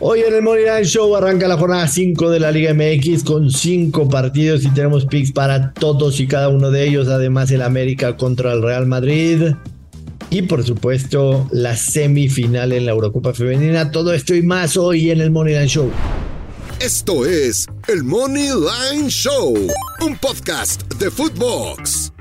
Hoy 0.00 0.20
en 0.20 0.32
el 0.32 0.42
Money 0.42 0.64
Line 0.64 0.84
Show 0.84 1.16
arranca 1.16 1.48
la 1.48 1.56
jornada 1.56 1.88
5 1.88 2.30
de 2.30 2.38
la 2.38 2.52
Liga 2.52 2.72
MX 2.72 3.24
con 3.24 3.50
5 3.50 4.08
partidos 4.08 4.64
y 4.64 4.70
tenemos 4.70 5.06
picks 5.06 5.32
para 5.32 5.72
todos 5.72 6.20
y 6.20 6.28
cada 6.28 6.50
uno 6.50 6.70
de 6.70 6.86
ellos. 6.86 7.08
Además, 7.08 7.50
el 7.50 7.62
América 7.62 8.16
contra 8.16 8.52
el 8.52 8.62
Real 8.62 8.86
Madrid. 8.86 9.54
Y 10.30 10.42
por 10.42 10.64
supuesto, 10.64 11.48
la 11.50 11.76
semifinal 11.76 12.72
en 12.72 12.86
la 12.86 12.92
Eurocopa 12.92 13.34
Femenina. 13.34 13.90
Todo 13.90 14.14
esto 14.14 14.36
y 14.36 14.42
más 14.42 14.76
hoy 14.76 15.10
en 15.10 15.20
el 15.20 15.32
Money 15.32 15.54
Line 15.54 15.68
Show. 15.68 15.90
Esto 16.78 17.26
es 17.26 17.66
el 17.88 18.04
Money 18.04 18.50
Line 18.50 19.10
Show, 19.10 19.56
un 20.00 20.16
podcast 20.18 20.82
de 20.94 21.10
Footbox. 21.10 22.12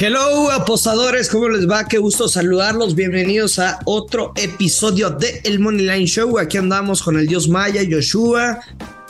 Hello, 0.00 0.48
apostadores, 0.52 1.28
¿cómo 1.28 1.48
les 1.48 1.68
va? 1.68 1.88
Qué 1.88 1.98
gusto 1.98 2.28
saludarlos. 2.28 2.94
Bienvenidos 2.94 3.58
a 3.58 3.80
otro 3.84 4.32
episodio 4.36 5.10
de 5.10 5.40
El 5.42 5.58
Money 5.58 5.86
Line 5.86 6.06
Show. 6.06 6.38
Aquí 6.38 6.56
andamos 6.56 7.02
con 7.02 7.18
el 7.18 7.26
Dios 7.26 7.48
Maya, 7.48 7.82
Yoshua, 7.82 8.60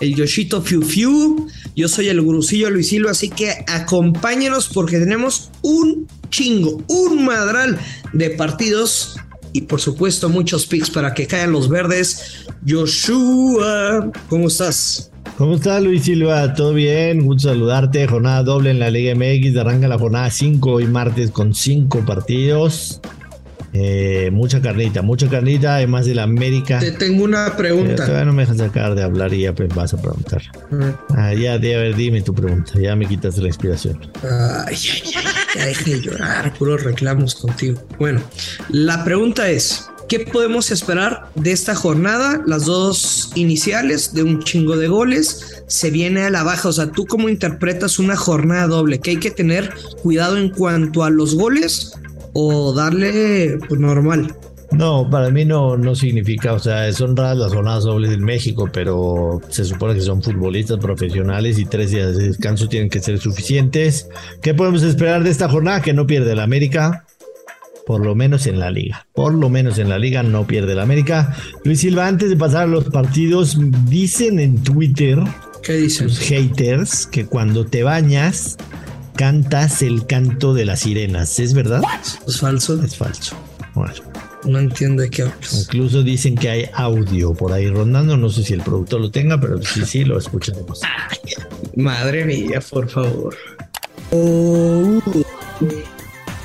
el 0.00 0.14
Yoshito 0.14 0.62
Fiu 0.62 0.80
Fiu. 0.80 1.46
Yo 1.76 1.88
soy 1.88 2.08
el 2.08 2.22
gurucillo 2.22 2.70
Luis 2.70 2.88
Silva, 2.88 3.10
así 3.10 3.28
que 3.28 3.66
acompáñenos 3.66 4.68
porque 4.68 4.98
tenemos 4.98 5.50
un 5.60 6.08
chingo, 6.30 6.82
un 6.88 7.22
madral 7.22 7.78
de 8.14 8.30
partidos 8.30 9.16
y 9.52 9.60
por 9.62 9.82
supuesto 9.82 10.30
muchos 10.30 10.64
picks 10.64 10.88
para 10.88 11.12
que 11.12 11.26
caigan 11.26 11.52
los 11.52 11.68
verdes. 11.68 12.46
Yoshua, 12.64 14.10
¿cómo 14.30 14.48
estás? 14.48 15.10
¿Cómo 15.38 15.54
estás, 15.54 15.80
Luis 15.84 16.02
Silva? 16.02 16.52
¿Todo 16.52 16.74
bien? 16.74 17.24
Gusto 17.24 17.50
saludarte. 17.50 18.08
Jornada 18.08 18.42
doble 18.42 18.70
en 18.70 18.80
la 18.80 18.90
Liga 18.90 19.14
MX. 19.14 19.56
Arranca 19.56 19.86
la 19.86 19.96
jornada 19.96 20.28
5 20.28 20.80
y 20.80 20.86
martes 20.88 21.30
con 21.30 21.54
5 21.54 22.04
partidos. 22.04 23.00
Eh, 23.72 24.30
mucha 24.32 24.60
carnita, 24.60 25.00
mucha 25.00 25.28
carnita, 25.28 25.76
además 25.76 26.06
de 26.06 26.16
la 26.16 26.24
América. 26.24 26.80
Te 26.80 26.90
tengo 26.90 27.22
una 27.22 27.56
pregunta. 27.56 27.92
Eh, 27.92 28.06
todavía 28.06 28.24
no 28.24 28.32
me 28.32 28.42
dejas 28.42 28.56
sacar 28.56 28.96
de 28.96 29.04
hablar 29.04 29.32
y 29.32 29.42
ya 29.42 29.54
pues, 29.54 29.72
vas 29.72 29.94
a 29.94 30.02
preguntar. 30.02 30.42
Ah, 31.10 31.32
ya, 31.32 31.52
a 31.52 31.58
ver, 31.58 31.94
dime 31.94 32.20
tu 32.20 32.34
pregunta. 32.34 32.72
Ya 32.74 32.96
me 32.96 33.06
quitas 33.06 33.38
la 33.38 33.46
inspiración. 33.46 33.96
Ay, 34.24 34.74
ay, 34.74 35.02
ay, 35.04 35.12
ya 35.54 35.66
deje 35.66 35.90
de 35.92 36.00
llorar, 36.00 36.52
puros 36.54 36.82
reclamos 36.82 37.36
contigo. 37.36 37.80
Bueno, 38.00 38.20
la 38.70 39.04
pregunta 39.04 39.48
es: 39.48 39.88
¿Qué 40.08 40.20
podemos 40.20 40.70
esperar 40.70 41.28
de 41.34 41.52
esta 41.52 41.74
jornada? 41.74 42.42
Las 42.46 42.64
dos 42.64 43.30
iniciales 43.34 44.14
de 44.14 44.22
un 44.22 44.42
chingo 44.42 44.74
de 44.78 44.88
goles. 44.88 45.62
Se 45.66 45.90
viene 45.90 46.22
a 46.22 46.30
la 46.30 46.42
baja. 46.42 46.70
O 46.70 46.72
sea, 46.72 46.90
¿tú 46.90 47.04
cómo 47.04 47.28
interpretas 47.28 47.98
una 47.98 48.16
jornada 48.16 48.66
doble? 48.68 49.00
¿Que 49.00 49.10
hay 49.10 49.16
que 49.18 49.30
tener 49.30 49.70
cuidado 50.02 50.38
en 50.38 50.48
cuanto 50.48 51.04
a 51.04 51.10
los 51.10 51.34
goles 51.34 51.92
o 52.32 52.72
darle 52.72 53.58
pues, 53.68 53.78
normal? 53.78 54.34
No, 54.70 55.08
para 55.10 55.30
mí 55.30 55.44
no, 55.44 55.76
no 55.76 55.94
significa, 55.94 56.52
o 56.52 56.58
sea, 56.58 56.92
son 56.92 57.16
raras 57.16 57.38
las 57.38 57.54
jornadas 57.54 57.84
dobles 57.84 58.12
en 58.12 58.22
México, 58.22 58.68
pero 58.70 59.40
se 59.48 59.64
supone 59.64 59.94
que 59.94 60.02
son 60.02 60.22
futbolistas 60.22 60.78
profesionales 60.78 61.58
y 61.58 61.64
tres 61.64 61.90
días 61.90 62.16
de 62.16 62.28
descanso 62.28 62.68
tienen 62.68 62.90
que 62.90 63.00
ser 63.00 63.18
suficientes. 63.18 64.08
¿Qué 64.42 64.54
podemos 64.54 64.82
esperar 64.82 65.22
de 65.22 65.30
esta 65.30 65.48
jornada? 65.48 65.80
Que 65.80 65.94
no 65.94 66.06
pierde 66.06 66.32
el 66.32 66.40
América, 66.40 67.06
por 67.88 68.04
lo 68.04 68.14
menos 68.14 68.46
en 68.46 68.60
la 68.60 68.70
liga. 68.70 69.06
Por 69.14 69.32
lo 69.32 69.48
menos 69.48 69.78
en 69.78 69.88
la 69.88 69.98
liga 69.98 70.22
no 70.22 70.46
pierde 70.46 70.74
el 70.74 70.78
América. 70.78 71.34
Luis 71.64 71.80
Silva, 71.80 72.06
antes 72.06 72.28
de 72.28 72.36
pasar 72.36 72.64
a 72.64 72.66
los 72.66 72.84
partidos, 72.84 73.56
dicen 73.86 74.38
en 74.40 74.62
Twitter, 74.62 75.18
¿qué 75.62 75.72
dicen? 75.72 76.08
Los 76.08 76.18
haters, 76.18 77.06
que 77.06 77.24
cuando 77.24 77.64
te 77.64 77.84
bañas, 77.84 78.58
cantas 79.16 79.80
el 79.80 80.04
canto 80.04 80.52
de 80.52 80.66
las 80.66 80.80
sirenas. 80.80 81.40
¿Es 81.40 81.54
verdad? 81.54 81.80
¿Es 82.26 82.38
falso? 82.38 82.78
Es 82.84 82.94
falso. 82.94 83.34
Bueno. 83.72 83.94
No 84.44 84.58
entiendo 84.58 85.02
de 85.02 85.08
qué 85.08 85.22
hablas. 85.22 85.62
Incluso 85.62 86.02
dicen 86.02 86.34
que 86.34 86.50
hay 86.50 86.64
audio 86.74 87.32
por 87.32 87.54
ahí 87.54 87.70
rondando. 87.70 88.18
No 88.18 88.28
sé 88.28 88.42
si 88.42 88.52
el 88.52 88.60
productor 88.60 89.00
lo 89.00 89.10
tenga, 89.10 89.40
pero 89.40 89.62
sí, 89.62 89.86
sí, 89.86 90.04
lo 90.04 90.18
escucharemos. 90.18 90.82
madre 91.74 92.26
mía, 92.26 92.60
por 92.70 92.86
favor. 92.86 93.34
Oh. 94.10 95.00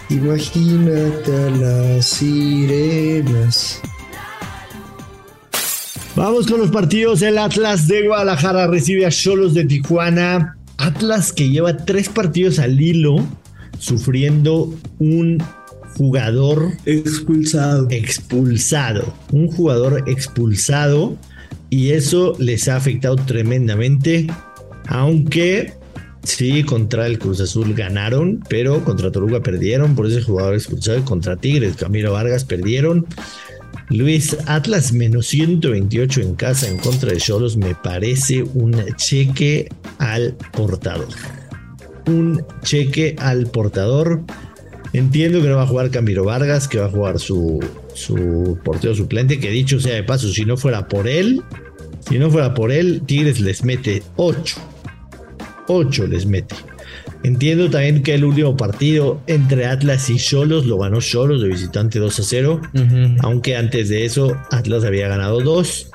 Imagínate 0.10 1.32
a 1.34 1.50
las 1.50 2.06
sirenas. 2.06 3.82
Vamos 6.16 6.46
con 6.46 6.60
los 6.60 6.70
partidos. 6.70 7.22
El 7.24 7.40
Atlas 7.40 7.88
de 7.88 8.08
Guadalajara 8.08 8.68
recibe 8.68 9.06
a 9.06 9.10
Cholos 9.10 9.54
de 9.56 9.66
Tijuana. 9.66 10.56
Atlas 10.78 11.34
que 11.34 11.50
lleva 11.50 11.78
tres 11.78 12.10
partidos 12.10 12.60
al 12.60 12.80
hilo, 12.80 13.16
sufriendo 13.80 14.74
un 15.00 15.42
jugador 15.98 16.72
expulsado. 16.86 17.88
Expulsado. 17.90 19.14
Un 19.32 19.48
jugador 19.48 20.04
expulsado. 20.08 21.18
Y 21.70 21.92
eso 21.92 22.36
les 22.38 22.68
ha 22.68 22.76
afectado 22.76 23.16
tremendamente. 23.16 24.28
Aunque 24.88 25.74
Sí, 26.24 26.64
contra 26.64 27.06
el 27.06 27.20
Cruz 27.20 27.42
Azul 27.42 27.74
ganaron, 27.74 28.42
pero 28.48 28.84
contra 28.86 29.12
Toluca 29.12 29.42
perdieron 29.44 29.94
por 29.94 30.08
ese 30.08 30.22
jugador 30.22 30.56
expulsado. 30.56 30.98
Y 30.98 31.02
contra 31.02 31.36
Tigres, 31.36 31.76
Camilo 31.76 32.14
Vargas 32.14 32.46
perdieron. 32.46 33.06
Luis 33.90 34.38
Atlas 34.46 34.94
menos 34.94 35.28
128 35.28 36.22
en 36.22 36.36
casa 36.36 36.70
en 36.70 36.78
contra 36.78 37.12
de 37.12 37.18
Cholos 37.18 37.58
me 37.58 37.76
parece 37.76 38.44
un 38.54 38.74
cheque 38.96 39.68
al 39.98 40.36
portador. 40.54 41.10
Un 42.08 42.46
cheque 42.64 43.16
al 43.20 43.48
portador. 43.48 44.24
Entiendo 44.94 45.42
que 45.42 45.50
no 45.50 45.58
va 45.58 45.64
a 45.64 45.68
jugar 45.68 45.92
Camilo 45.92 46.24
Vargas, 46.24 46.70
que 46.70 46.80
va 46.80 46.86
a 46.86 46.90
jugar 46.90 47.20
su, 47.20 47.60
su 47.96 48.58
portero 48.64 48.96
suplente, 48.96 49.40
que 49.40 49.50
dicho 49.50 49.80
sea 49.80 49.96
de 49.96 50.04
paso, 50.04 50.30
si 50.30 50.46
no 50.46 50.56
fuera 50.56 50.88
por 50.88 51.08
él, 51.08 51.42
si 52.08 52.18
no 52.18 52.30
fuera 52.30 52.54
por 52.54 52.72
él, 52.72 53.02
Tigres 53.06 53.42
les 53.42 53.64
mete 53.64 54.04
8 54.16 54.73
8 55.68 56.08
les 56.08 56.26
mete. 56.26 56.56
Entiendo 57.24 57.70
también 57.70 58.04
que 58.04 58.14
el 58.14 58.26
último 58.26 58.58
partido 58.58 59.22
entre 59.28 59.66
Atlas 59.66 60.10
y 60.10 60.18
Cholos 60.18 60.66
lo 60.66 60.78
ganó 60.78 61.00
Cholos 61.00 61.42
de 61.42 61.48
visitante 61.48 62.00
2 62.00 62.20
a 62.20 62.24
0, 62.24 62.62
aunque 63.20 63.56
antes 63.56 63.90
de 63.90 64.06
eso 64.06 64.36
Atlas 64.52 64.84
había 64.84 65.08
ganado 65.08 65.42
2. 65.42 65.92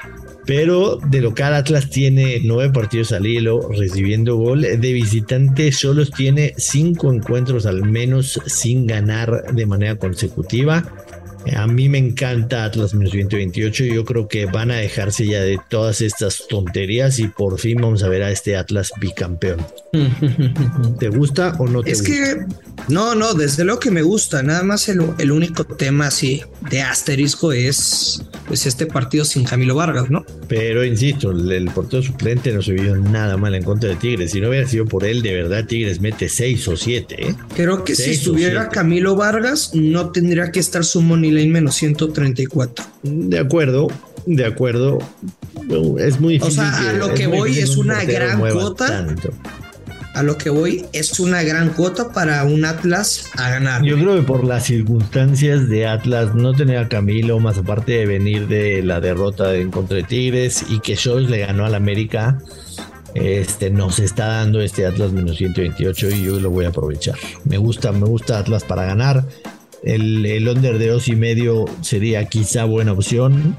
Pero 0.47 0.99
de 1.11 1.21
local 1.21 1.53
Atlas 1.53 1.91
tiene 1.91 2.41
9 2.43 2.73
partidos 2.73 3.12
al 3.12 3.27
hilo 3.27 3.69
recibiendo 3.69 4.37
gol. 4.37 4.62
De 4.62 4.93
visitante 4.95 5.71
Cholos 5.71 6.11
tiene 6.11 6.55
5 6.56 7.12
encuentros 7.12 7.67
al 7.67 7.85
menos 7.85 8.41
sin 8.47 8.87
ganar 8.87 9.53
de 9.53 9.67
manera 9.67 9.97
consecutiva. 9.97 10.91
A 11.57 11.67
mí 11.67 11.89
me 11.89 11.99
encanta 11.99 12.65
Atlas 12.65 12.95
menos 12.95 13.13
128. 13.13 13.85
Yo 13.85 14.05
creo 14.05 14.29
que 14.29 14.47
van 14.47 14.71
a 14.71 14.77
dejarse 14.77 15.27
ya 15.27 15.41
de 15.41 15.59
todas 15.69 16.01
estas 16.01 16.47
tonterías 16.49 17.19
y 17.19 17.29
por 17.29 17.59
fin 17.59 17.81
vamos 17.81 18.03
a 18.03 18.09
ver 18.09 18.23
a 18.23 18.31
este 18.31 18.57
Atlas 18.57 18.93
bicampeón. 19.01 19.65
¿Te 20.99 21.09
gusta 21.09 21.55
o 21.59 21.67
no 21.67 21.83
te 21.83 21.93
es 21.93 22.01
gusta? 22.01 22.15
Que 22.15 22.47
no, 22.89 23.15
no, 23.15 23.35
desde 23.35 23.65
lo 23.65 23.79
que 23.79 23.91
me 23.91 24.03
gusta. 24.03 24.43
Nada 24.43 24.63
más 24.63 24.89
el, 24.89 25.01
el, 25.19 25.33
único 25.33 25.65
tema 25.65 26.07
así 26.07 26.43
de 26.71 26.83
asterisco 26.83 27.53
es 27.53 28.23
pues 28.47 28.67
este 28.67 28.87
partido 28.87 29.25
sin 29.25 29.45
Camilo 29.45 29.75
Vargas, 29.75 30.11
¿no? 30.11 30.25
Pero 30.49 30.85
insisto, 30.85 31.31
el, 31.31 31.51
el 31.53 31.71
portero 31.71 32.03
suplente 32.03 32.53
no 32.53 32.63
se 32.63 32.73
vio 32.73 32.97
nada 32.97 33.37
mal 33.37 33.55
en 33.55 33.63
contra 33.63 33.91
de 33.91 33.97
Tigres. 33.97 34.33
Si 34.33 34.41
no 34.41 34.49
hubiera 34.49 34.67
sido 34.67 34.87
por 34.87 35.05
él, 35.05 35.23
de 35.23 35.35
verdad 35.35 35.67
Tigres 35.67 36.01
mete 36.01 36.29
6 36.29 36.69
o 36.69 36.77
7. 36.77 37.29
¿eh? 37.29 37.35
Creo 37.55 37.85
que 37.85 37.95
si 37.95 38.11
estuviera 38.11 38.69
Camilo 38.69 39.17
Vargas, 39.17 39.73
no 39.75 40.11
tendría 40.11 40.51
que 40.51 40.61
estar 40.61 40.85
su 40.85 41.03
lane 41.38 41.50
menos 41.50 41.75
134. 41.76 42.84
De 43.03 43.38
acuerdo, 43.38 43.88
de 44.26 44.44
acuerdo. 44.44 44.99
Es 45.99 46.21
muy 46.21 46.34
difícil. 46.34 46.60
O 46.60 46.62
sea, 46.62 46.91
a 46.91 46.93
lo 46.93 47.15
que, 47.15 47.26
voy 47.26 47.59
es 47.59 47.76
una 47.76 48.04
gran 48.04 48.41
cuota. 48.41 48.87
Tanto. 48.87 49.31
A 50.15 50.22
lo 50.22 50.37
que 50.37 50.50
voy 50.50 50.84
es 50.93 51.21
una 51.21 51.43
gran 51.43 51.71
cuota 51.71 52.12
para 52.12 52.43
un 52.44 52.65
Atlas 52.65 53.31
a 53.37 53.50
ganar. 53.50 53.84
Yo 53.84 53.97
creo 53.97 54.16
que 54.16 54.22
por 54.22 54.44
las 54.44 54.65
circunstancias 54.65 55.69
de 55.69 55.87
Atlas, 55.87 56.34
no 56.34 56.54
tener 56.54 56.78
a 56.78 56.88
Camilo, 56.88 57.38
más 57.38 57.59
aparte 57.59 57.93
de 57.93 58.06
venir 58.06 58.49
de 58.49 58.82
la 58.82 59.00
derrota 59.00 59.55
en 59.55 59.70
contra 59.70 59.96
de 59.96 60.02
Tigres 60.02 60.64
y 60.69 60.81
que 60.81 60.96
Scholz 60.96 61.31
le 61.31 61.38
ganó 61.38 61.67
al 61.67 61.75
América, 61.75 62.38
este 63.14 63.70
nos 63.70 63.99
está 63.99 64.26
dando 64.26 64.61
este 64.61 64.87
Atlas 64.87 65.12
menos 65.12 65.37
128 65.37 66.11
y 66.11 66.23
yo 66.25 66.41
lo 66.41 66.50
voy 66.50 66.64
a 66.64 66.69
aprovechar. 66.69 67.17
Me 67.44 67.58
gusta, 67.58 67.93
me 67.93 68.06
gusta 68.06 68.38
Atlas 68.38 68.64
para 68.64 68.84
ganar. 68.84 69.25
El, 69.88 70.26
el 70.26 70.46
under 70.46 70.79
de 70.79 70.88
dos 70.88 71.08
y 71.08 71.17
medio 71.17 71.64
sería 71.81 72.25
quizá 72.26 72.64
buena 72.64 72.93
opción, 72.93 73.56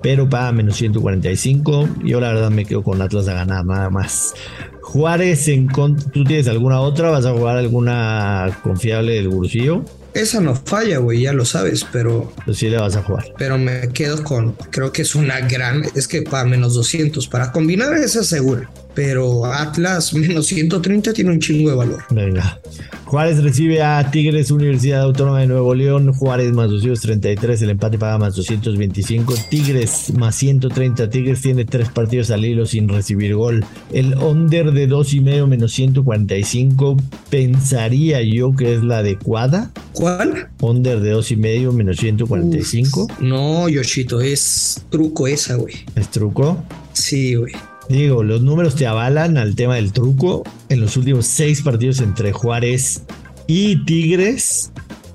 pero 0.00 0.28
para 0.28 0.52
menos 0.52 0.76
145. 0.76 1.88
Yo 2.04 2.20
la 2.20 2.32
verdad 2.32 2.50
me 2.50 2.64
quedo 2.64 2.84
con 2.84 3.02
Atlas 3.02 3.26
a 3.26 3.34
ganar 3.34 3.66
nada 3.66 3.90
más. 3.90 4.34
Juárez 4.80 5.48
en 5.48 5.66
¿tú 5.66 6.24
tienes 6.24 6.46
alguna 6.46 6.80
otra? 6.80 7.10
¿Vas 7.10 7.26
a 7.26 7.32
jugar 7.32 7.56
alguna 7.56 8.56
confiable 8.62 9.14
del 9.14 9.28
Bursillo? 9.28 9.84
Esa 10.14 10.40
no 10.40 10.54
falla, 10.54 10.98
güey, 10.98 11.22
ya 11.22 11.32
lo 11.32 11.44
sabes, 11.44 11.84
pero. 11.92 12.32
Pues 12.44 12.58
sí 12.58 12.70
le 12.70 12.78
vas 12.78 12.96
a 12.96 13.02
jugar. 13.02 13.26
Pero 13.36 13.58
me 13.58 13.88
quedo 13.92 14.22
con. 14.22 14.52
Creo 14.70 14.92
que 14.92 15.02
es 15.02 15.14
una 15.14 15.40
gran. 15.40 15.82
Es 15.96 16.08
que 16.08 16.22
para 16.22 16.44
menos 16.44 16.74
200. 16.74 17.26
Para 17.26 17.52
combinar 17.52 17.94
esa 17.94 18.22
segura. 18.22 18.70
Pero 18.98 19.46
Atlas 19.46 20.12
menos 20.12 20.46
130 20.46 21.12
tiene 21.12 21.30
un 21.30 21.38
chingo 21.38 21.70
de 21.70 21.76
valor. 21.76 22.02
Venga. 22.10 22.58
Juárez 23.04 23.40
recibe 23.44 23.80
a 23.80 24.10
Tigres 24.10 24.50
Universidad 24.50 25.02
Autónoma 25.02 25.38
de 25.38 25.46
Nuevo 25.46 25.72
León. 25.72 26.12
Juárez 26.12 26.50
más 26.52 26.68
233, 26.68 27.62
el 27.62 27.70
empate 27.70 27.96
paga 27.96 28.18
más 28.18 28.34
225. 28.34 29.34
Tigres 29.50 30.12
más 30.14 30.34
130. 30.34 31.10
Tigres 31.10 31.40
tiene 31.40 31.64
tres 31.64 31.90
partidos 31.90 32.32
al 32.32 32.44
hilo 32.44 32.66
sin 32.66 32.88
recibir 32.88 33.36
gol. 33.36 33.64
El 33.92 34.14
under 34.16 34.72
de 34.72 34.88
dos 34.88 35.14
y 35.14 35.20
medio 35.20 35.46
menos 35.46 35.70
145 35.74 36.96
pensaría 37.30 38.20
yo 38.22 38.50
que 38.56 38.74
es 38.74 38.82
la 38.82 38.98
adecuada. 38.98 39.70
¿Cuál? 39.92 40.48
Under 40.60 40.98
de 40.98 41.10
dos 41.12 41.30
y 41.30 41.36
medio 41.36 41.70
menos 41.72 41.98
145. 41.98 43.06
no, 43.20 43.68
Yoshito, 43.68 44.20
es 44.20 44.84
truco 44.90 45.28
esa, 45.28 45.54
güey. 45.54 45.76
¿Es 45.94 46.10
truco? 46.10 46.64
Sí, 46.94 47.36
güey. 47.36 47.52
Digo, 47.88 48.22
los 48.22 48.42
números 48.42 48.74
te 48.74 48.86
avalan 48.86 49.38
al 49.38 49.54
tema 49.54 49.76
del 49.76 49.92
truco. 49.92 50.42
En 50.68 50.80
los 50.80 50.96
últimos 50.96 51.26
seis 51.26 51.62
partidos 51.62 52.00
entre 52.00 52.32
Juárez 52.32 53.02
y 53.46 53.84
Tigres, 53.84 54.72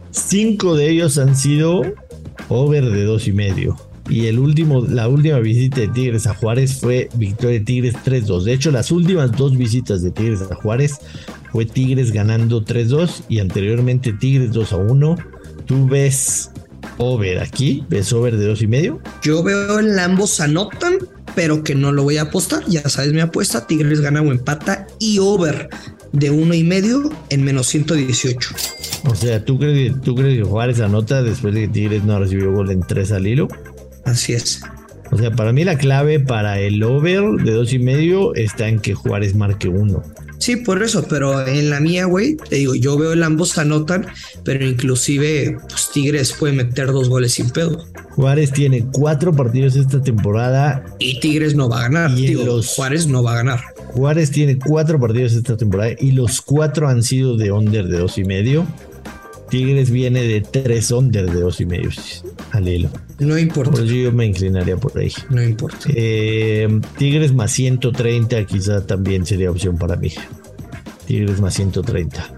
cinco 0.10 0.76
de 0.76 0.90
ellos 0.90 1.18
han 1.18 1.36
sido 1.36 1.84
over 2.50 2.90
de 2.90 3.04
dos 3.04 3.28
y 3.28 3.34
medio. 3.34 3.78
Y 4.10 4.26
el 4.26 4.40
último, 4.40 4.82
la 4.82 5.08
última 5.08 5.40
visita 5.40 5.82
de 5.82 5.88
Tigres 5.88 6.28
a 6.28 6.34
Juárez 6.34 6.80
fue 6.80 7.10
victoria 7.14 7.60
de 7.60 7.66
Tigres 7.66 7.96
3-2. 8.04 8.44
De 8.44 8.54
hecho, 8.54 8.72
las 8.72 8.92
últimas 8.92 9.32
dos 9.32 9.56
visitas 9.56 10.02
de 10.02 10.12
Tigres 10.12 10.42
a 10.42 10.56
Juárez 10.56 11.00
fue 11.52 11.66
Tigres 11.66 12.12
ganando 12.12 12.66
3-2 12.66 13.24
y 13.30 13.40
anteriormente 13.40 14.12
Tigres 14.12 14.52
2-1. 14.52 15.24
¿Tú 15.66 15.88
ves 15.88 16.52
over 16.98 17.40
aquí? 17.40 17.86
¿Ves 17.88 18.12
over 18.12 18.36
de 18.36 18.46
dos 18.46 18.62
y 18.62 18.68
medio? 18.68 19.00
Yo 19.22 19.42
veo 19.42 19.80
en 19.80 19.98
ambos 19.98 20.40
anotan 20.42 20.98
pero 21.36 21.64
que 21.64 21.76
no 21.76 21.92
lo 21.92 22.04
voy 22.04 22.18
a 22.18 22.24
apostar. 22.24 22.64
Ya 22.68 22.88
sabes 22.90 23.14
mi 23.14 23.20
apuesta, 23.20 23.68
Tigres 23.68 24.02
gana 24.02 24.22
o 24.22 24.32
empata 24.32 24.88
y 25.00 25.20
over 25.20 25.70
de 26.12 26.30
uno 26.30 26.54
y 26.54 26.64
medio 26.64 27.12
en 27.30 27.44
menos 27.44 27.68
118. 27.68 28.56
O 29.06 29.16
sea, 29.16 29.44
¿tú 29.44 29.60
crees, 29.60 30.00
¿tú 30.02 30.16
crees 30.16 30.38
que 30.38 30.44
Juárez 30.44 30.80
anota 30.80 31.22
después 31.24 31.54
de 31.54 31.62
que 31.62 31.68
Tigres 31.68 32.04
no 32.04 32.20
recibió 32.20 32.52
gol 32.52 32.72
en 32.72 32.82
tres 32.82 33.12
al 33.12 33.28
hilo? 33.28 33.48
Así 34.06 34.34
es. 34.34 34.62
O 35.12 35.18
sea, 35.18 35.32
para 35.32 35.54
mí 35.54 35.64
la 35.64 35.78
clave 35.78 36.20
para 36.20 36.60
el 36.60 36.82
over 36.82 37.44
de 37.44 37.52
dos 37.52 37.74
y 37.74 37.80
medio 37.80 38.34
está 38.36 38.68
en 38.68 38.80
que 38.80 38.94
Juárez 38.94 39.36
marque 39.36 39.68
uno. 39.68 40.02
Sí, 40.44 40.58
por 40.58 40.84
eso, 40.84 41.06
pero 41.08 41.48
en 41.48 41.70
la 41.70 41.80
mía, 41.80 42.04
güey, 42.04 42.36
te 42.36 42.58
digo, 42.58 42.76
yo 42.76 42.98
veo 42.98 43.14
el 43.14 43.24
ambos 43.24 43.58
anotan, 43.58 44.08
pero 44.44 44.66
inclusive 44.66 45.58
pues, 45.70 45.90
Tigres 45.94 46.34
puede 46.34 46.52
meter 46.52 46.88
dos 46.88 47.08
goles 47.08 47.36
sin 47.36 47.50
pedo. 47.50 47.86
Juárez 48.10 48.52
tiene 48.52 48.86
cuatro 48.92 49.32
partidos 49.34 49.78
esta 49.78 50.02
temporada. 50.02 50.84
Y 51.00 51.22
Tigres 51.22 51.56
no 51.56 51.70
va 51.70 51.80
a 51.80 51.82
ganar. 51.84 52.20
Y 52.20 52.34
los... 52.34 52.76
Juárez 52.76 53.08
no 53.08 53.24
va 53.24 53.32
a 53.32 53.36
ganar. 53.36 53.62
Juárez 53.94 54.32
tiene 54.32 54.60
cuatro 54.60 55.00
partidos 55.00 55.32
esta 55.32 55.56
temporada 55.56 55.92
y 55.98 56.12
los 56.12 56.42
cuatro 56.42 56.90
han 56.90 57.04
sido 57.04 57.38
de 57.38 57.54
under 57.54 57.88
de 57.88 58.00
dos 58.00 58.18
y 58.18 58.26
medio. 58.26 58.68
Tigres 59.50 59.92
viene 59.92 60.24
de 60.24 60.42
tres 60.42 60.92
under 60.92 61.32
de 61.32 61.40
dos 61.40 61.62
y 61.62 61.66
medio 61.66 61.90
al 62.54 62.68
hilo. 62.68 62.90
No 63.20 63.38
importa. 63.38 63.72
Por 63.72 63.84
eso 63.84 63.94
yo 63.94 64.12
me 64.12 64.26
inclinaría 64.26 64.78
por 64.78 64.98
ahí. 64.98 65.12
No 65.30 65.42
importa. 65.42 65.80
Eh, 65.88 66.68
Tigres 66.98 67.34
más 67.34 67.52
130 67.52 68.46
quizá 68.46 68.86
también 68.86 69.26
sería 69.26 69.52
opción 69.52 69.78
para 69.78 69.96
mí. 69.96 70.12
Tigres 71.06 71.42
más 71.42 71.56
130. 71.56 72.36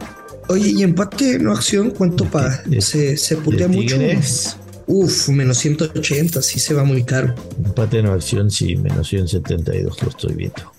Oye, 0.48 0.70
¿y 0.70 0.84
empate 0.84 1.38
no 1.40 1.52
acción 1.52 1.92
cuánto 1.92 2.26
paga? 2.26 2.64
¿Se, 2.80 3.18
se 3.18 3.38
putea 3.38 3.68
mucho? 3.68 3.98
Uf, 4.88 5.30
menos 5.30 5.58
180, 5.58 6.42
sí 6.42 6.60
se 6.60 6.74
va 6.74 6.84
muy 6.84 7.04
caro. 7.04 7.34
Empate 7.64 8.04
no 8.04 8.14
acción, 8.14 8.52
sí, 8.52 8.76
menos 8.76 9.08
172, 9.10 10.02
lo 10.02 10.10
estoy 10.10 10.36
viendo. 10.36 10.72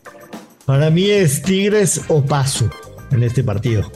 Para 0.64 0.90
mí 0.90 1.10
es 1.10 1.42
Tigres 1.42 2.00
o 2.08 2.24
Paso 2.24 2.70
en 3.10 3.22
este 3.22 3.42
partido. 3.42 3.90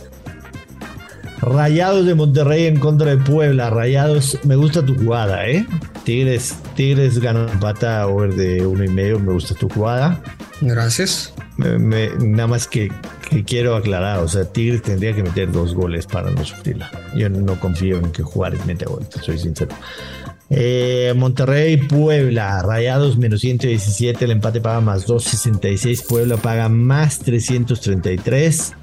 Rayados 1.42 2.06
de 2.06 2.14
Monterrey 2.14 2.66
en 2.66 2.78
contra 2.78 3.10
de 3.10 3.16
Puebla. 3.16 3.70
Rayados, 3.70 4.38
me 4.44 4.56
gusta 4.56 4.84
tu 4.84 4.94
jugada, 4.96 5.48
¿eh? 5.48 5.66
Tigres, 6.04 6.56
Tigres 6.76 7.18
gana 7.18 7.46
pata 7.60 8.06
over 8.06 8.34
de 8.34 8.66
uno 8.66 8.84
y 8.84 8.88
medio. 8.88 9.18
Me 9.18 9.32
gusta 9.32 9.54
tu 9.54 9.68
jugada. 9.68 10.22
Gracias. 10.60 11.32
nada 11.56 12.46
más 12.46 12.66
que, 12.66 12.90
quiero 13.46 13.74
aclarar, 13.76 14.18
o 14.18 14.28
sea, 14.28 14.44
Tigres 14.44 14.82
tendría 14.82 15.14
que 15.14 15.22
meter 15.22 15.50
dos 15.50 15.74
goles 15.74 16.06
para 16.06 16.30
no 16.30 16.44
sufrirla. 16.44 16.90
Yo 17.14 17.28
no 17.30 17.58
confío 17.58 17.98
en 17.98 18.12
que 18.12 18.22
Juárez 18.22 18.64
mete 18.66 18.84
gol, 18.84 19.06
soy 19.22 19.38
sincero. 19.38 19.74
Eh, 20.50 21.14
Monterrey, 21.16 21.76
Puebla, 21.76 22.60
Rayados 22.62 23.16
menos 23.16 23.40
117, 23.40 24.24
el 24.24 24.32
empate 24.32 24.60
paga 24.60 24.80
más 24.80 25.06
266, 25.06 26.02
Puebla 26.02 26.36
paga 26.36 26.68
más 26.68 27.20
333. 27.20 28.74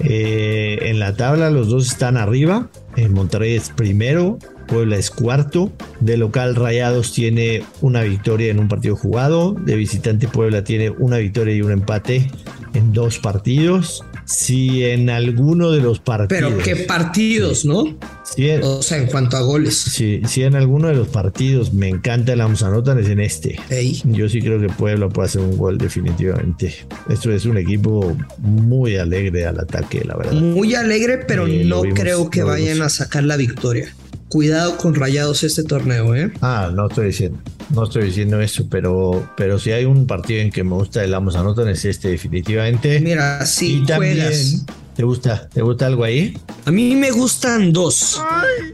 Eh, 0.00 0.78
en 0.82 0.98
la 0.98 1.14
tabla 1.14 1.50
los 1.50 1.68
dos 1.68 1.86
están 1.86 2.16
arriba. 2.16 2.68
En 2.96 3.12
Monterrey 3.12 3.54
es 3.54 3.70
primero, 3.70 4.38
Puebla 4.66 4.96
es 4.96 5.10
cuarto. 5.10 5.72
De 6.00 6.16
local 6.16 6.54
Rayados 6.54 7.12
tiene 7.12 7.64
una 7.80 8.02
victoria 8.02 8.50
en 8.50 8.60
un 8.60 8.68
partido 8.68 8.96
jugado. 8.96 9.52
De 9.52 9.76
visitante 9.76 10.28
Puebla 10.28 10.64
tiene 10.64 10.90
una 10.90 11.18
victoria 11.18 11.54
y 11.54 11.62
un 11.62 11.72
empate 11.72 12.30
en 12.74 12.92
dos 12.92 13.18
partidos 13.18 14.04
si 14.24 14.84
en 14.84 15.10
alguno 15.10 15.70
de 15.70 15.80
los 15.80 16.00
partidos. 16.00 16.52
Pero 16.52 16.62
qué 16.62 16.76
partidos, 16.76 17.64
¿no? 17.64 17.96
o 18.62 18.82
sea, 18.82 18.98
en 18.98 19.06
cuanto 19.06 19.36
a 19.36 19.40
goles. 19.40 19.76
Si, 19.76 20.22
si 20.26 20.42
en 20.42 20.54
alguno 20.54 20.88
de 20.88 20.94
los 20.94 21.08
partidos 21.08 21.72
me 21.72 21.88
encanta 21.88 22.32
el 22.32 22.40
anotan 22.40 22.98
es 22.98 23.08
en 23.08 23.20
este. 23.20 23.58
Yo 24.04 24.28
sí 24.28 24.40
creo 24.40 24.60
que 24.60 24.68
Puebla 24.68 25.08
puede 25.08 25.26
hacer 25.26 25.42
un 25.42 25.56
gol 25.56 25.78
definitivamente. 25.78 26.74
Esto 27.08 27.32
es 27.32 27.44
un 27.44 27.58
equipo 27.58 28.16
muy 28.38 28.96
alegre 28.96 29.46
al 29.46 29.60
ataque, 29.60 30.02
la 30.04 30.16
verdad. 30.16 30.32
Muy 30.32 30.74
alegre, 30.74 31.18
pero 31.18 31.46
eh, 31.46 31.64
no 31.64 31.82
creo 31.82 32.30
que 32.30 32.42
vayan 32.42 32.82
a 32.82 32.88
sacar 32.88 33.24
la 33.24 33.36
victoria 33.36 33.94
cuidado 34.34 34.76
con 34.78 34.96
rayados 34.96 35.44
este 35.44 35.62
torneo, 35.62 36.12
¿eh? 36.16 36.32
Ah, 36.40 36.68
no 36.74 36.88
estoy 36.88 37.06
diciendo, 37.06 37.38
no 37.72 37.84
estoy 37.84 38.06
diciendo 38.06 38.40
eso, 38.40 38.66
pero, 38.68 39.30
pero 39.36 39.60
si 39.60 39.70
hay 39.70 39.84
un 39.84 40.08
partido 40.08 40.40
en 40.40 40.50
que 40.50 40.64
me 40.64 40.74
gusta 40.74 41.04
el 41.04 41.14
Amos 41.14 41.36
Anotan 41.36 41.68
es 41.68 41.84
este, 41.84 42.08
definitivamente. 42.08 42.98
Mira, 42.98 43.46
sí, 43.46 43.84
juegas. 43.86 44.64
¿Te 44.96 45.04
gusta? 45.04 45.48
¿Te 45.50 45.62
gusta 45.62 45.86
algo 45.86 46.02
ahí? 46.02 46.36
A 46.64 46.72
mí 46.72 46.96
me 46.96 47.12
gustan 47.12 47.72
dos. 47.72 48.20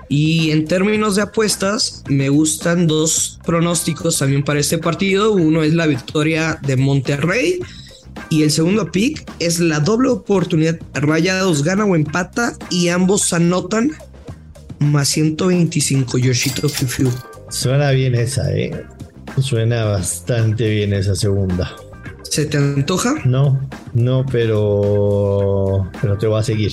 Y 0.08 0.50
en 0.50 0.64
términos 0.64 1.16
de 1.16 1.22
apuestas, 1.22 2.04
me 2.08 2.30
gustan 2.30 2.86
dos 2.86 3.38
pronósticos 3.44 4.18
también 4.18 4.42
para 4.42 4.60
este 4.60 4.78
partido. 4.78 5.32
Uno 5.32 5.62
es 5.62 5.74
la 5.74 5.86
victoria 5.86 6.58
de 6.62 6.76
Monterrey. 6.76 7.60
Y 8.30 8.44
el 8.44 8.50
segundo 8.50 8.90
pick 8.90 9.30
es 9.40 9.60
la 9.60 9.80
doble 9.80 10.08
oportunidad. 10.08 10.78
Rayados 10.94 11.62
gana 11.64 11.84
o 11.84 11.94
empata 11.94 12.54
y 12.70 12.88
ambos 12.88 13.30
anotan 13.34 13.92
más 14.80 15.08
125 15.08 16.18
Yoshito 16.18 16.68
Fiu 16.68 17.10
Suena 17.48 17.90
bien 17.90 18.14
esa, 18.14 18.52
¿eh? 18.52 18.84
Suena 19.40 19.84
bastante 19.84 20.68
bien 20.68 20.92
esa 20.92 21.14
segunda. 21.14 21.75
¿Se 22.22 22.46
te 22.46 22.58
antoja? 22.58 23.14
No, 23.25 23.60
no, 23.92 24.25
pero 24.30 25.88
pero 26.00 26.16
te 26.16 26.26
voy 26.26 26.40
a 26.40 26.42
seguir. 26.42 26.72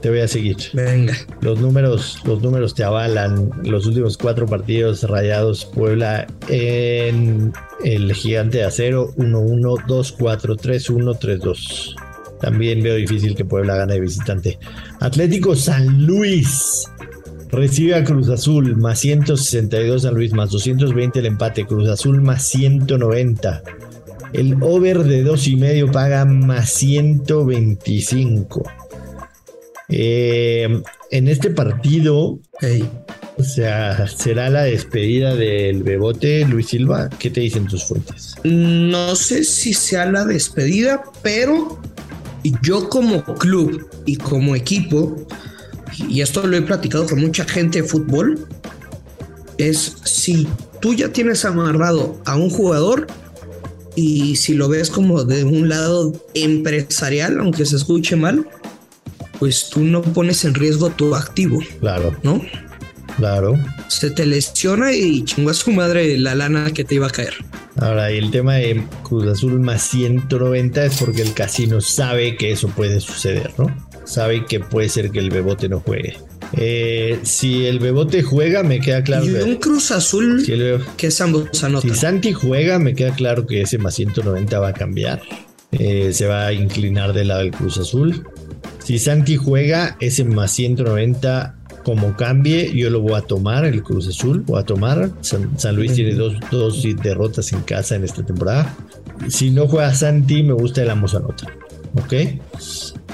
Te 0.00 0.10
voy 0.10 0.20
a 0.20 0.28
seguir. 0.28 0.56
Venga. 0.72 1.14
Los 1.40 1.60
números, 1.60 2.20
los 2.24 2.42
números 2.42 2.74
te 2.74 2.84
avalan. 2.84 3.50
Los 3.64 3.86
últimos 3.86 4.16
cuatro 4.16 4.46
partidos 4.46 5.02
rayados 5.02 5.66
Puebla 5.66 6.26
en 6.48 7.52
el 7.84 8.12
gigante 8.14 8.58
de 8.58 8.64
acero 8.64 9.12
1-1, 9.16 9.86
2-4, 9.86 10.56
3-1, 10.56 11.18
3-2. 11.18 11.94
También 12.40 12.82
veo 12.82 12.94
difícil 12.94 13.34
que 13.34 13.44
Puebla 13.44 13.76
gane 13.76 13.94
de 13.94 14.00
visitante. 14.00 14.58
Atlético 15.00 15.54
San 15.54 16.06
Luis 16.06 16.86
Recibe 17.52 17.94
a 17.94 18.04
Cruz 18.04 18.28
Azul 18.28 18.76
más 18.76 19.00
162 19.00 20.02
San 20.02 20.14
Luis 20.14 20.32
más 20.32 20.50
220 20.50 21.18
el 21.18 21.26
empate. 21.26 21.66
Cruz 21.66 21.88
Azul 21.88 22.22
más 22.22 22.46
190. 22.48 23.62
El 24.32 24.62
over 24.62 25.02
de 25.04 25.24
dos 25.24 25.48
y 25.48 25.56
medio 25.56 25.90
paga 25.90 26.24
más 26.24 26.70
125. 26.70 28.62
Eh, 29.88 30.82
en 31.10 31.28
este 31.28 31.50
partido, 31.50 32.38
o 33.36 33.42
sea, 33.42 34.06
será 34.06 34.48
la 34.48 34.62
despedida 34.62 35.34
del 35.34 35.82
Bebote 35.82 36.46
Luis 36.46 36.68
Silva. 36.68 37.10
¿Qué 37.18 37.30
te 37.30 37.40
dicen 37.40 37.66
tus 37.66 37.84
fuentes? 37.84 38.36
No 38.44 39.16
sé 39.16 39.42
si 39.42 39.74
sea 39.74 40.06
la 40.06 40.24
despedida, 40.24 41.02
pero 41.22 41.80
yo 42.62 42.88
como 42.88 43.24
club 43.24 43.88
y 44.06 44.16
como 44.16 44.54
equipo 44.54 45.26
y 46.08 46.20
esto 46.20 46.46
lo 46.46 46.56
he 46.56 46.62
platicado 46.62 47.06
con 47.06 47.20
mucha 47.20 47.44
gente 47.44 47.82
de 47.82 47.88
fútbol, 47.88 48.46
es 49.58 49.96
si 50.04 50.46
tú 50.80 50.94
ya 50.94 51.12
tienes 51.12 51.44
amarrado 51.44 52.20
a 52.24 52.36
un 52.36 52.50
jugador 52.50 53.06
y 53.94 54.36
si 54.36 54.54
lo 54.54 54.68
ves 54.68 54.90
como 54.90 55.24
de 55.24 55.44
un 55.44 55.68
lado 55.68 56.12
empresarial, 56.34 57.38
aunque 57.40 57.66
se 57.66 57.76
escuche 57.76 58.16
mal, 58.16 58.46
pues 59.38 59.68
tú 59.70 59.80
no 59.80 60.02
pones 60.02 60.44
en 60.44 60.54
riesgo 60.54 60.90
tu 60.90 61.14
activo. 61.14 61.60
Claro. 61.80 62.16
¿No? 62.22 62.40
Claro. 63.16 63.58
Se 63.88 64.10
te 64.10 64.24
lesiona 64.24 64.92
y 64.92 65.24
chingó 65.24 65.50
a 65.50 65.54
su 65.54 65.72
madre 65.72 66.16
la 66.18 66.34
lana 66.34 66.72
que 66.72 66.84
te 66.84 66.94
iba 66.94 67.06
a 67.06 67.10
caer. 67.10 67.34
Ahora, 67.76 68.12
y 68.12 68.18
el 68.18 68.30
tema 68.30 68.54
de 68.56 68.84
Cruz 69.02 69.26
Azul 69.26 69.60
más 69.60 69.82
190 69.82 70.84
es 70.84 70.96
porque 70.98 71.22
el 71.22 71.32
casino 71.32 71.80
sabe 71.80 72.36
que 72.36 72.52
eso 72.52 72.68
puede 72.68 73.00
suceder, 73.00 73.52
¿no? 73.58 73.66
Sabe 74.10 74.44
que 74.46 74.60
puede 74.60 74.88
ser 74.88 75.10
que 75.10 75.18
el 75.18 75.30
Bebote 75.30 75.68
no 75.68 75.80
juegue. 75.80 76.16
Eh, 76.56 77.20
si 77.22 77.66
el 77.66 77.78
Bebote 77.78 78.22
juega, 78.22 78.62
me 78.62 78.80
queda 78.80 79.02
claro. 79.04 79.24
Y 79.24 79.32
que- 79.32 79.42
un 79.42 79.56
Cruz 79.56 79.92
Azul 79.92 80.44
si 80.44 80.52
el- 80.52 80.80
que 80.96 81.10
si 81.10 81.90
Santi 81.94 82.32
juega, 82.32 82.78
me 82.78 82.94
queda 82.94 83.14
claro 83.14 83.46
que 83.46 83.62
ese 83.62 83.78
más 83.78 83.94
190 83.94 84.58
va 84.58 84.68
a 84.68 84.72
cambiar. 84.72 85.20
Eh, 85.72 86.10
se 86.12 86.26
va 86.26 86.46
a 86.46 86.52
inclinar 86.52 87.12
del 87.12 87.28
lado 87.28 87.40
del 87.42 87.52
Cruz 87.52 87.78
Azul. 87.78 88.26
Si 88.82 88.98
Santi 88.98 89.36
juega, 89.36 89.96
ese 90.00 90.24
más 90.24 90.50
190 90.52 91.54
como 91.84 92.16
cambie, 92.16 92.72
yo 92.74 92.90
lo 92.90 93.00
voy 93.00 93.14
a 93.14 93.20
tomar, 93.22 93.64
el 93.64 93.82
Cruz 93.82 94.08
Azul, 94.08 94.40
voy 94.40 94.60
a 94.60 94.64
tomar. 94.64 95.10
San, 95.20 95.58
San 95.58 95.76
Luis 95.76 95.92
tiene 95.94 96.14
dos, 96.14 96.34
dos 96.50 96.82
derrotas 97.02 97.52
en 97.52 97.60
casa 97.62 97.94
en 97.94 98.02
esta 98.04 98.24
temporada. 98.26 98.74
Si 99.28 99.50
no 99.50 99.68
juega 99.68 99.94
Santi, 99.94 100.42
me 100.42 100.52
gusta 100.54 100.82
el 100.82 100.90
anota. 100.90 101.46
¿Ok? 101.94 102.14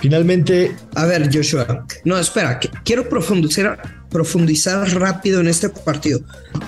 Finalmente, 0.00 0.74
A 0.94 1.06
ver, 1.06 1.30
Joshua. 1.32 1.86
No, 2.04 2.18
espera, 2.18 2.58
que- 2.60 2.68
quiero 2.84 3.08
profundizar, 3.08 3.80
profundizar 4.10 4.86
rápido 4.98 5.40
en 5.40 5.48
este 5.48 5.68
partido. 5.70 6.20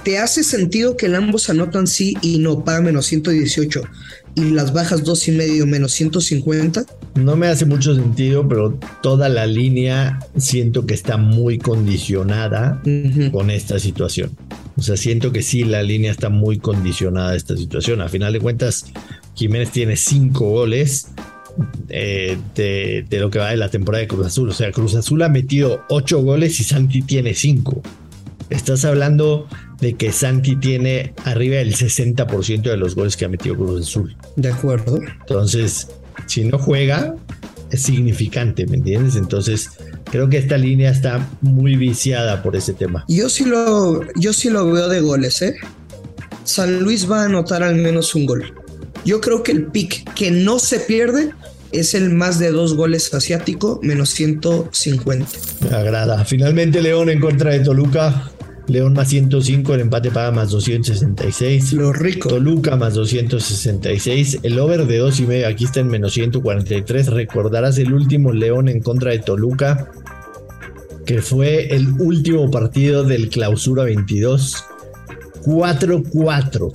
¿Te 0.03 0.19
hace 0.19 0.43
sentido 0.43 0.97
que 0.97 1.07
el 1.07 1.15
ambos 1.15 1.51
anotan 1.51 1.87
sí 1.87 2.17
y 2.23 2.39
no 2.39 2.65
paga 2.65 2.81
menos 2.81 3.07
118 3.07 3.83
y 4.35 4.51
las 4.51 4.73
bajas 4.73 5.05
dos 5.05 5.29
y 5.29 5.33
medio 5.33 5.67
menos 5.67 5.93
150? 5.93 6.85
No 7.17 7.37
me 7.37 7.49
hace 7.49 7.67
mucho 7.67 7.95
sentido, 7.95 8.49
pero 8.49 8.79
toda 9.03 9.29
la 9.29 9.47
línea 9.47 10.19
siento 10.37 10.87
que 10.87 10.95
está 10.95 11.17
muy 11.17 11.59
condicionada 11.59 12.81
con 13.33 13.51
esta 13.51 13.79
situación. 13.79 14.31
O 14.77 14.83
sea, 14.83 14.97
siento 14.97 15.33
que 15.33 15.43
sí, 15.43 15.65
la 15.65 15.83
línea 15.83 16.13
está 16.13 16.29
muy 16.29 16.59
condicionada 16.59 17.31
a 17.33 17.37
esta 17.37 17.57
situación. 17.57 18.01
A 18.01 18.09
final 18.09 18.33
de 18.33 18.41
cuentas, 18.41 18.87
Jiménez 19.35 19.71
tiene 19.71 19.97
cinco 19.97 20.49
goles 20.49 21.09
eh, 21.89 22.39
de, 22.55 23.07
de 23.09 23.21
lo 23.21 23.31
que 23.31 23.39
va 23.39 23.51
de 23.51 23.57
la 23.57 23.71
temporada 23.71 24.03
de 24.03 24.09
Cruz 24.09 24.27
Azul. 24.27 24.49
O 24.49 24.53
sea, 24.53 24.71
Cruz 24.73 24.95
Azul 24.95 25.23
ha 25.23 25.29
metido 25.29 25.85
ocho 25.89 26.21
goles 26.23 26.59
y 26.61 26.65
Santi 26.65 27.03
tiene 27.03 27.35
cinco. 27.35 27.83
Estás 28.51 28.85
hablando 28.85 29.47
de 29.81 29.95
que 29.95 30.13
Santi 30.13 30.57
tiene 30.57 31.15
arriba 31.25 31.57
del 31.57 31.75
60% 31.75 32.63
de 32.63 32.77
los 32.77 32.95
goles 32.95 33.17
que 33.17 33.25
ha 33.25 33.29
metido 33.29 33.57
Cruz 33.57 33.89
Azul. 33.89 34.17
De 34.37 34.51
acuerdo. 34.51 35.01
Entonces, 35.21 35.89
si 36.27 36.45
no 36.45 36.59
juega, 36.59 37.15
es 37.71 37.83
significante, 37.83 38.67
¿me 38.67 38.77
entiendes? 38.77 39.17
Entonces, 39.17 39.71
creo 40.05 40.29
que 40.29 40.39
esta 40.39 40.57
línea 40.57 40.91
está 40.91 41.29
muy 41.41 41.77
viciada 41.77 42.43
por 42.43 42.57
ese 42.57 42.73
tema. 42.73 43.05
Yo 43.09 43.29
sí 43.29 43.45
lo, 43.45 44.01
yo 44.15 44.33
sí 44.33 44.51
lo 44.51 44.71
veo 44.71 44.89
de 44.89 45.01
goles, 45.01 45.43
¿eh? 45.43 45.57
San 46.45 46.81
Luis 46.81 47.11
va 47.11 47.23
a 47.23 47.25
anotar 47.27 47.63
al 47.63 47.77
menos 47.77 48.15
un 48.15 48.27
gol. 48.27 48.55
Yo 49.05 49.21
creo 49.21 49.43
que 49.43 49.53
el 49.53 49.67
pick 49.67 50.13
que 50.15 50.31
no 50.31 50.59
se 50.59 50.81
pierde 50.81 51.33
es 51.73 51.95
el 51.95 52.11
más 52.11 52.39
de 52.39 52.51
dos 52.51 52.75
goles 52.75 53.13
asiático, 53.13 53.81
menos 53.83 54.11
150. 54.11 55.27
Me 55.69 55.77
agrada. 55.77 56.25
Finalmente, 56.25 56.83
León 56.83 57.11
en 57.11 57.21
contra 57.21 57.51
de 57.51 57.61
Toluca. 57.61 58.31
León 58.67 58.93
más 58.93 59.09
105, 59.09 59.75
el 59.75 59.81
empate 59.81 60.11
paga 60.11 60.31
más 60.31 60.51
266. 60.51 61.73
Lo 61.73 61.93
rico. 61.93 62.29
Toluca 62.29 62.77
más 62.77 62.95
266. 62.95 64.41
El 64.43 64.59
over 64.59 64.87
de 64.87 64.99
2 64.99 65.21
y 65.21 65.27
medio 65.27 65.49
aquí 65.49 65.65
está 65.65 65.81
en 65.81 65.89
menos 65.89 66.13
143. 66.13 67.07
Recordarás 67.09 67.79
el 67.79 67.95
último 67.95 68.33
León 68.33 68.69
en 68.69 68.81
contra 68.81 69.13
de 69.13 69.21
Toluca, 69.21 69.91
que 71.07 71.23
fue 71.23 71.75
el 71.75 71.89
último 71.99 72.51
partido 72.51 73.05
del 73.05 73.31
Clausura 73.31 73.85
22. 73.85 74.65
4-4. 75.45 76.71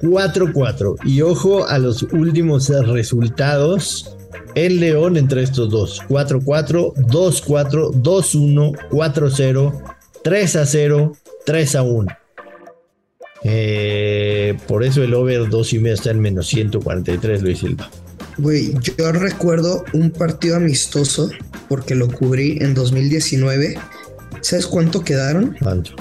4-4. 0.00 0.96
Y 1.04 1.22
ojo 1.22 1.66
a 1.66 1.78
los 1.78 2.04
últimos 2.04 2.68
resultados 2.68 4.15
en 4.56 4.80
León 4.80 5.16
entre 5.16 5.42
estos 5.42 5.70
dos. 5.70 6.02
4-4, 6.08 6.94
2-4, 6.94 7.92
2-1, 7.92 8.72
4-0, 8.90 9.82
3-0, 10.24 11.16
3-1. 11.46 12.18
Eh, 13.44 14.58
por 14.66 14.82
eso 14.82 15.04
el 15.04 15.14
over 15.14 15.48
2 15.48 15.72
y 15.74 15.78
medio 15.78 15.94
está 15.94 16.10
en 16.10 16.20
menos 16.20 16.48
143, 16.48 17.42
Luis 17.42 17.58
Silva. 17.60 17.88
Güey, 18.38 18.74
yo 18.82 19.12
recuerdo 19.12 19.84
un 19.92 20.10
partido 20.10 20.56
amistoso 20.56 21.30
porque 21.68 21.94
lo 21.94 22.08
cubrí 22.08 22.58
en 22.60 22.74
2019. 22.74 23.78
¿Sabes 24.40 24.66
cuánto 24.66 25.02
quedaron? 25.04 25.54
¿Cuánto? 25.60 25.92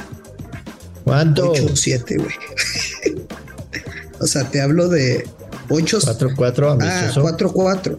¿Cuánto? 1.04 1.54
8-7, 1.54 2.18
güey. 2.18 3.16
o 4.20 4.28
sea, 4.28 4.50
te 4.50 4.62
hablo 4.62 4.88
de 4.88 5.28
8 5.70 6.00
4-4 6.00 6.70
Ah, 6.70 6.72
amistoso. 6.72 7.24
4-4. 7.24 7.98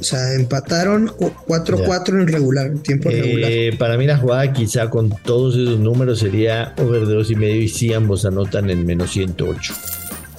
O 0.00 0.02
sea, 0.02 0.32
empataron 0.34 1.08
cu- 1.08 1.32
4-4 1.46 2.20
en 2.22 2.26
regular, 2.28 2.66
en 2.68 2.78
tiempo 2.78 3.10
regular. 3.10 3.50
Eh, 3.52 3.76
para 3.78 3.96
mí 3.98 4.06
la 4.06 4.16
jugada 4.16 4.52
quizá 4.52 4.88
con 4.88 5.10
todos 5.24 5.54
esos 5.56 5.78
números 5.78 6.18
sería 6.20 6.74
over 6.78 7.06
de 7.06 7.14
2 7.14 7.30
y 7.30 7.34
medio 7.36 7.60
y 7.62 7.68
sí 7.68 7.92
ambos 7.92 8.24
anotan 8.24 8.70
en 8.70 8.86
menos 8.86 9.10
108. 9.12 9.74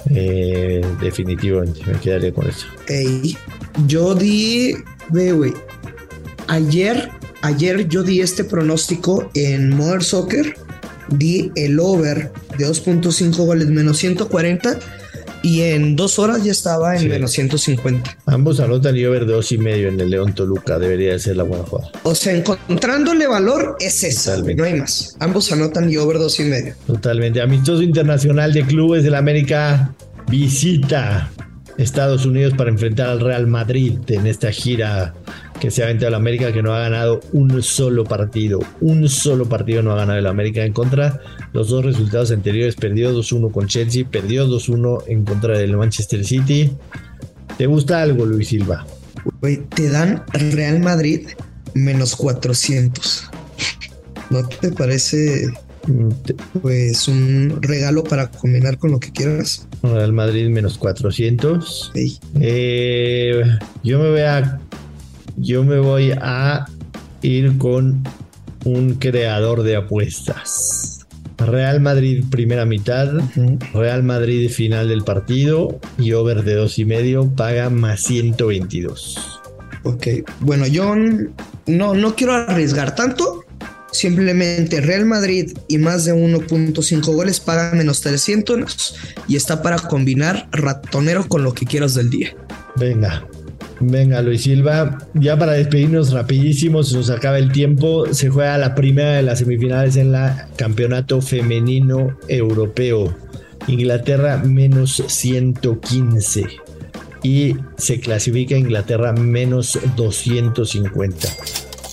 Eh, 0.10 0.82
definitivamente, 1.02 1.80
me 1.86 1.94
quedaría 2.00 2.34
con 2.34 2.48
eso. 2.48 2.66
Ey, 2.88 3.38
yo 3.88 4.16
di, 4.16 4.74
ve, 5.10 5.32
güey. 5.32 5.54
Ayer, 6.48 7.10
ayer 7.44 7.88
yo 7.88 8.04
di 8.04 8.20
este 8.22 8.44
pronóstico 8.44 9.30
en 9.36 9.70
Modern 9.76 10.02
Soccer. 10.02 10.56
Di 11.10 11.52
el 11.56 11.78
over 11.80 12.32
de 12.58 12.66
2.5 12.68 13.46
goles 13.46 13.68
menos 13.68 13.98
140 13.98 14.80
y 15.44 15.62
en 15.62 15.96
dos 15.96 16.20
horas 16.20 16.44
ya 16.44 16.52
estaba 16.52 16.94
en 16.96 17.02
Sí. 17.02 17.08
menos 17.10 17.32
150. 17.32 18.18
Ambos 18.28 18.60
anotan 18.60 18.96
y 18.96 19.06
over 19.06 19.26
de 19.26 19.34
2 19.34 19.52
y 19.54 19.58
medio 19.58 19.88
en 19.90 20.00
el 20.00 20.10
León 20.10 20.34
Toluca. 20.34 20.78
Debería 20.80 21.12
de 21.14 21.20
ser 21.20 21.38
la 21.38 21.44
buena 21.44 21.64
jugada. 21.64 21.92
O 22.04 22.14
sea, 22.16 22.34
encontrándole 22.34 23.28
valor 23.28 23.76
es 23.80 24.02
güey, 24.02 24.14
Totalmente. 24.16 24.56
no 24.62 24.64
hay 24.68 24.74
más. 24.76 25.16
Ambos 25.20 25.52
anotan 25.52 25.92
y 25.92 25.98
over 25.98 26.18
dos 26.20 26.40
y 26.40 26.44
medio. 26.44 26.76
Totalmente. 26.88 27.42
Amistoso 27.42 27.82
internacional 27.82 28.54
de 28.54 28.64
clubes 28.66 29.04
del 29.04 29.16
América 29.16 29.94
visita 30.30 31.30
Estados 31.78 32.26
Unidos 32.26 32.54
para 32.58 32.70
enfrentar 32.70 33.10
al 33.10 33.20
Real 33.20 33.48
Madrid 33.48 33.98
en 34.08 34.28
esta 34.28 34.52
gira 34.52 35.14
que 35.62 35.70
se 35.70 35.84
ha 35.84 35.86
aventado 35.86 36.08
el 36.08 36.16
América 36.16 36.52
que 36.52 36.64
no 36.64 36.74
ha 36.74 36.80
ganado 36.80 37.20
un 37.34 37.62
solo 37.62 38.04
partido. 38.04 38.60
Un 38.82 39.08
solo 39.08 39.48
partido 39.48 39.84
no 39.84 39.92
ha 39.92 39.98
ganado 39.98 40.18
el 40.18 40.26
América 40.26 40.66
en 40.66 40.74
contra. 40.74 41.22
Los 41.54 41.70
dos 41.70 41.86
resultados 41.86 42.32
anteriores 42.32 42.76
perdió 42.76 43.14
2-1 43.16 43.52
con 43.52 43.68
Chelsea, 43.68 44.04
perdió 44.10 44.48
2-1 44.48 45.04
en 45.08 45.24
contra 45.24 45.60
del 45.60 45.78
Manchester 45.78 46.26
City. 46.26 46.72
¿Te 47.60 47.68
gusta 47.68 48.02
algo, 48.02 48.26
Luis 48.26 48.48
Silva? 48.48 48.88
Te 49.76 49.90
dan 49.90 50.24
Real 50.34 50.80
Madrid 50.80 51.28
menos 51.76 52.16
400. 52.16 53.30
¿No 54.32 54.48
te 54.48 54.72
parece 54.72 55.54
Mm, 55.88 56.10
pues 56.62 57.08
un 57.08 57.58
regalo 57.62 58.04
para 58.04 58.30
combinar 58.30 58.78
con 58.78 58.92
lo 58.92 59.00
que 59.00 59.12
quieras? 59.12 59.68
Real 59.82 60.14
Madrid 60.14 60.48
menos 60.50 60.78
400. 60.78 61.92
Ey, 61.96 62.20
Eh, 62.40 63.42
yo 63.84 64.00
me 64.00 64.12
voy 64.12 64.22
a. 64.22 64.60
Yo 65.42 65.64
me 65.64 65.80
voy 65.80 66.12
a 66.12 66.66
ir 67.24 67.58
con 67.58 68.04
un 68.64 68.94
creador 68.96 69.64
de 69.64 69.76
apuestas. 69.76 71.08
Real 71.38 71.82
Madrid 71.82 72.24
primera 72.30 72.66
mitad. 72.66 73.12
Real 73.74 74.04
Madrid 74.04 74.52
final 74.52 74.88
del 74.88 75.04
partido. 75.04 75.80
Y 75.98 76.12
over 76.14 76.44
de 76.44 76.54
dos 76.54 76.78
y 76.78 76.86
medio 76.86 77.28
paga 77.36 77.72
más 77.72 78.02
122. 78.02 79.42
Ok, 79.84 80.08
bueno, 80.42 80.68
yo 80.68 80.94
no, 81.66 81.94
no 81.96 82.16
quiero 82.16 82.34
arriesgar 82.34 82.94
tanto. 82.94 83.44
Simplemente 83.92 84.80
Real 84.80 85.06
Madrid 85.06 85.58
y 85.68 85.80
más 85.80 86.06
de 86.06 86.14
1.5 86.14 87.14
goles 87.14 87.40
paga 87.40 87.74
menos 87.74 88.02
300 88.02 88.96
y 89.28 89.36
está 89.36 89.64
para 89.64 89.80
combinar 89.80 90.48
ratonero 90.52 91.28
con 91.28 91.44
lo 91.44 91.54
que 91.54 91.66
quieras 91.66 91.96
del 91.96 92.12
día. 92.12 92.36
Venga. 92.78 93.28
Venga, 93.82 94.22
Luis 94.22 94.44
Silva. 94.44 95.00
Ya 95.16 95.38
para 95.38 95.54
despedirnos 95.54 96.14
rapidísimo, 96.14 96.84
se 96.84 96.98
nos 96.98 97.10
acaba 97.10 97.40
el 97.40 97.52
tiempo. 97.52 98.06
Se 98.14 98.30
juega 98.30 98.58
la 98.60 98.76
primera 98.76 99.14
de 99.14 99.24
las 99.24 99.40
semifinales 99.40 99.96
en 99.96 100.12
la 100.12 100.48
campeonato 100.56 101.20
femenino 101.20 102.16
europeo. 102.28 103.16
Inglaterra 103.68 104.38
menos 104.38 105.04
115. 105.08 106.46
Y 107.24 107.56
se 107.78 108.00
clasifica 108.00 108.56
Inglaterra 108.56 109.14
menos 109.14 109.80
250. 109.96 111.28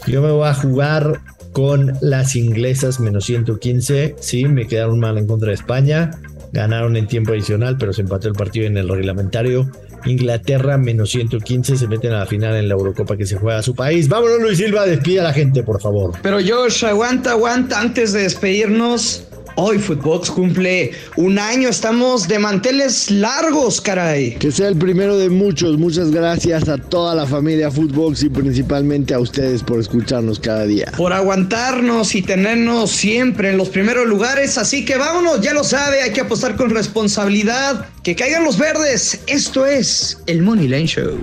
Yo 0.06 0.22
me 0.22 0.30
voy 0.30 0.48
a 0.48 0.54
jugar 0.54 1.20
con 1.52 1.94
las 2.02 2.36
inglesas 2.36 3.00
menos 3.00 3.24
115. 3.24 4.16
Sí, 4.20 4.44
me 4.44 4.66
quedaron 4.66 5.00
mal 5.00 5.16
en 5.16 5.26
contra 5.26 5.48
de 5.48 5.54
España. 5.54 6.10
Ganaron 6.52 6.96
en 6.96 7.06
tiempo 7.06 7.32
adicional, 7.32 7.76
pero 7.78 7.92
se 7.94 8.02
empató 8.02 8.28
el 8.28 8.34
partido 8.34 8.66
en 8.66 8.76
el 8.76 8.88
reglamentario. 8.88 9.70
Inglaterra 10.06 10.78
menos 10.78 11.10
115 11.10 11.76
se 11.76 11.88
meten 11.88 12.12
a 12.12 12.20
la 12.20 12.26
final 12.26 12.56
en 12.56 12.68
la 12.68 12.74
Eurocopa 12.74 13.16
que 13.16 13.26
se 13.26 13.36
juega 13.36 13.58
a 13.58 13.62
su 13.62 13.74
país. 13.74 14.08
Vámonos, 14.08 14.40
Luis 14.40 14.58
Silva, 14.58 14.86
despide 14.86 15.20
a 15.20 15.24
la 15.24 15.32
gente, 15.32 15.62
por 15.62 15.80
favor. 15.80 16.12
Pero 16.22 16.38
Josh, 16.44 16.84
aguanta, 16.84 17.32
aguanta. 17.32 17.80
Antes 17.80 18.12
de 18.12 18.22
despedirnos, 18.22 19.27
Hoy 19.60 19.80
Footbox 19.80 20.30
cumple 20.30 20.92
un 21.16 21.36
año, 21.36 21.68
estamos 21.68 22.28
de 22.28 22.38
manteles 22.38 23.10
largos, 23.10 23.80
caray. 23.80 24.36
Que 24.36 24.52
sea 24.52 24.68
el 24.68 24.76
primero 24.76 25.18
de 25.18 25.30
muchos. 25.30 25.76
Muchas 25.78 26.12
gracias 26.12 26.68
a 26.68 26.78
toda 26.78 27.12
la 27.16 27.26
familia 27.26 27.68
Footbox 27.68 28.22
y 28.22 28.28
principalmente 28.28 29.14
a 29.14 29.18
ustedes 29.18 29.64
por 29.64 29.80
escucharnos 29.80 30.38
cada 30.38 30.64
día. 30.64 30.92
Por 30.96 31.12
aguantarnos 31.12 32.14
y 32.14 32.22
tenernos 32.22 32.92
siempre 32.92 33.50
en 33.50 33.56
los 33.56 33.68
primeros 33.68 34.06
lugares. 34.06 34.56
Así 34.58 34.84
que 34.84 34.96
vámonos, 34.96 35.40
ya 35.40 35.52
lo 35.54 35.64
sabe, 35.64 36.02
hay 36.02 36.12
que 36.12 36.20
apostar 36.20 36.54
con 36.54 36.70
responsabilidad. 36.70 37.88
Que 38.04 38.14
caigan 38.14 38.44
los 38.44 38.58
verdes. 38.58 39.18
Esto 39.26 39.66
es 39.66 40.18
el 40.26 40.40
Money 40.40 40.68
Line 40.68 40.86
Show. 40.86 41.18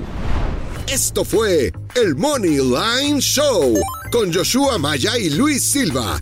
Esto 0.91 1.23
fue 1.23 1.71
el 1.95 2.15
Money 2.17 2.57
Line 2.57 3.21
Show 3.21 3.79
con 4.11 4.33
Joshua 4.33 4.77
Maya 4.77 5.17
y 5.17 5.29
Luis 5.31 5.63
Silva, 5.63 6.21